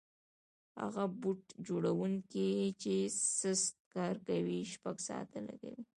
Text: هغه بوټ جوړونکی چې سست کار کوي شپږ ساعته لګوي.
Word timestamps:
هغه 0.81 1.03
بوټ 1.21 1.41
جوړونکی 1.67 2.51
چې 2.81 2.93
سست 3.39 3.75
کار 3.95 4.15
کوي 4.27 4.59
شپږ 4.73 4.95
ساعته 5.07 5.39
لګوي. 5.47 5.83